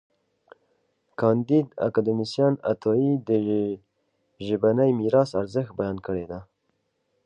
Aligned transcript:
کانديد 1.19 1.67
اکاډميسن 1.87 2.53
عطايي 2.71 3.11
د 3.27 3.29
ژبني 4.47 4.89
میراث 4.99 5.29
ارزښت 5.41 5.71
بیان 5.79 5.97
کړی 6.07 6.25
دی. 6.31 6.41